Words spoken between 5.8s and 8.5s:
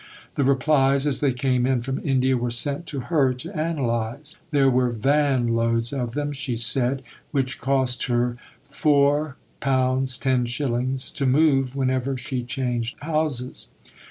of them, she said, which cost her